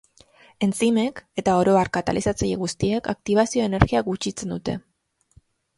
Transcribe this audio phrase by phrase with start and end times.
[0.67, 4.81] Entzimek, eta oro har katalizatzaile guztiek, aktibazio energia gutxitzen dute.